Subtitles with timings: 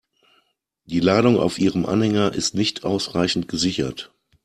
[0.85, 4.11] Die Ladung auf Ihrem Anhänger ist nicht ausreichend gesichert.